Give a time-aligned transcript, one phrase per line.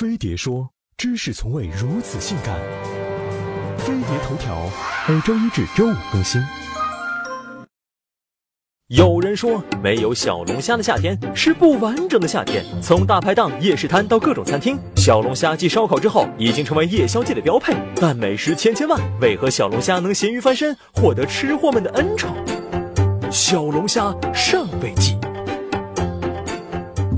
[0.00, 2.58] 飞碟说：“知识从未如此性感。”
[3.76, 4.66] 飞碟头条
[5.06, 6.40] 每周一至周五更新。
[8.86, 12.64] 有人说，没有小龙虾的夏天是不完整的夏天。
[12.80, 17.76] 从大排档、夜市摊到各种餐厅，小龙虾继烧烤之后，已经成为夜宵界的标配。
[17.96, 22.34] 但美食千千万，为何小龙虾能咸鱼翻身，获得吃货们的恩宠？
[23.30, 25.18] 小龙虾上辈记。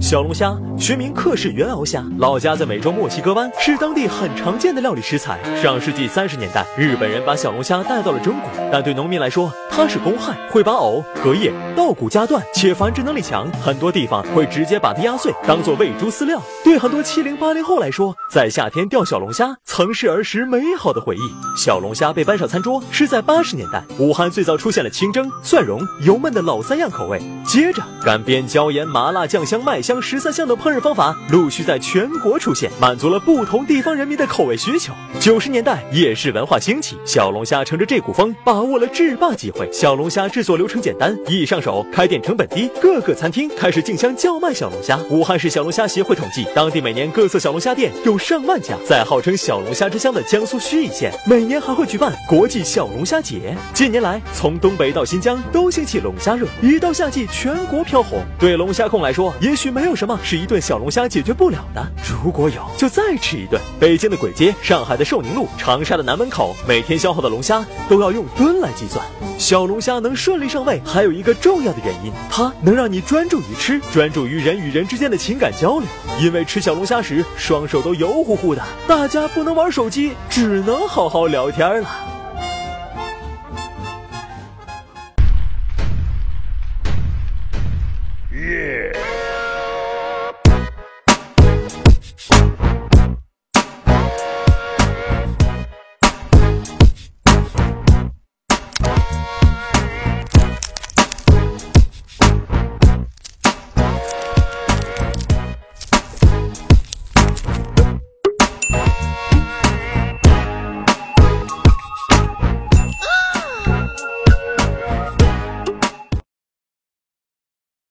[0.03, 5.39] 小龙虾学名克氏原螯虾，老家在美洲墨西哥湾，是当地很常见的料理食材。
[5.63, 16.41] 上世纪三十年代，日本人把小龙虾带到了中国，但对农民来说，它是公害，会把藕、荷叶、稻谷夹断，且繁殖能力强，很多地方会直接把它压碎，当做喂猪饲料。
[16.63, 21.21] 对很多七零八零后来说，在夏天钓小龙虾曾是儿时美好的回忆。
[21.57, 30.03] 小龙虾被搬上餐桌是在八十年代，武汉最早出现了清蒸、蒜蓉、油焖的老三样口味，接着干煸、椒盐、麻辣、酱香、麦香。
[30.03, 34.93] 十三香的烹饪方法陆续在全国出现，满足了不同地方人民的口味需求。
[35.19, 39.62] 九十年代夜市文化兴起，小龙虾乘着这股风，把握了制霸机会。
[39.71, 44.99] 小龙虾制作流程简单，易上手，开店成本低，各个餐厅开始竞相叫卖小龙虾。
[45.11, 48.75] 武汉市小龙虾协会统计，当地每年各色小龙虾店有上万家。
[48.89, 53.55] 在号称小龙虾之乡的江苏盱眙县，每年还会举办国际小龙虾节。
[53.75, 58.23] 近年来，从东北到新疆都兴起龙虾热，一到夏季全国飘红。
[58.39, 59.83] 对龙虾控来说，也许没。
[59.83, 61.85] 没有什么是一顿小龙虾解决不了的，
[62.25, 63.61] 如果有，就再吃一顿。
[63.81, 69.05] 北京的簋街、上海的寿宁路、长沙的南门口，每天消耗的龙虾都要用吨来计算。
[69.53, 75.87] 小龙虾能顺利上位，还有一个重要的原因，它能让你专注于吃，专注于人与人之间的情感交流。
[76.19, 82.12] 因为吃小龙虾时，双手都油乎乎的，大家不能玩手机，只能好好聊天了。